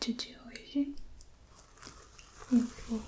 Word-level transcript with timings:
to 0.00 0.12
de 0.12 0.36
hoje 0.46 0.94
eu 2.52 3.00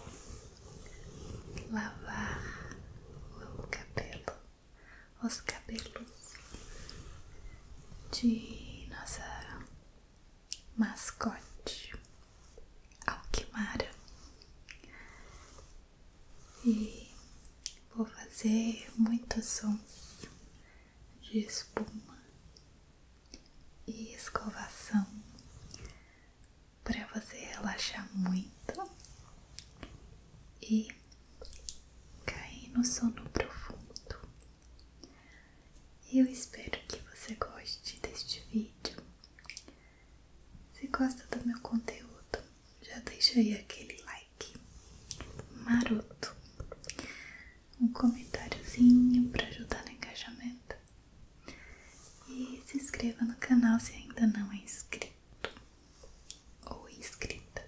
deixa 43.31 43.39
aí 43.39 43.55
aquele 43.55 44.03
like 44.03 44.55
maroto, 45.64 46.34
um 47.81 47.86
comentáriozinho 47.92 49.28
para 49.31 49.47
ajudar 49.47 49.84
no 49.84 49.92
engajamento 49.92 50.77
e 52.28 52.61
se 52.67 52.77
inscreva 52.77 53.25
no 53.25 53.36
canal 53.36 53.78
se 53.78 53.92
ainda 53.92 54.27
não 54.27 54.51
é 54.53 54.56
inscrito 54.56 55.14
ou 56.67 56.89
inscrita. 56.89 57.64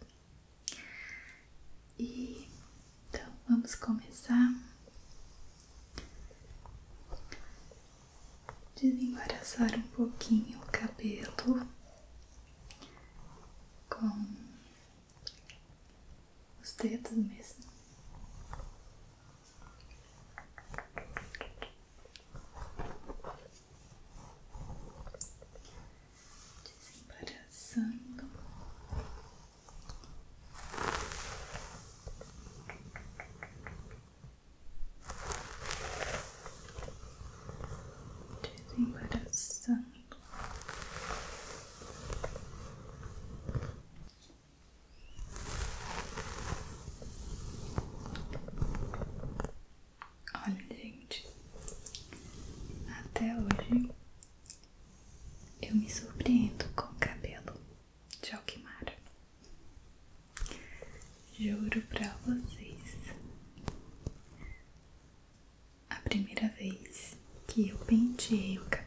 E 1.97 2.49
então 3.09 3.33
vamos 3.49 3.77
começar. 3.77 4.53
Desembaraçar 8.75 9.79
um 9.79 9.83
pouquinho 9.83 10.59
o 10.59 10.67
cabelo 10.73 11.69
juro 61.43 61.83
para 61.89 62.07
vocês. 62.25 62.99
A 65.91 65.97
primeira 65.97 66.47
vez 66.51 67.19
que 67.49 67.69
eu 67.69 67.79
penteei 67.79 68.61
o 68.61 68.65
cabelo 68.67 68.82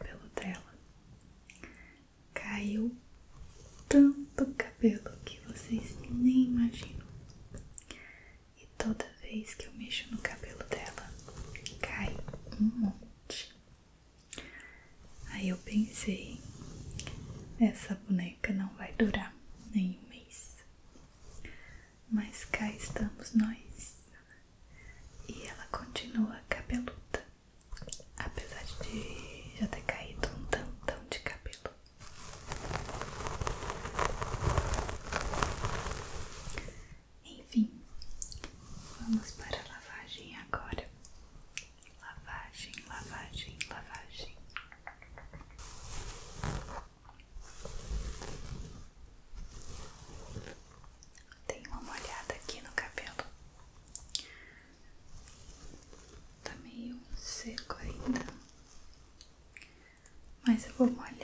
visible 60.66 60.86
one. 60.86 61.15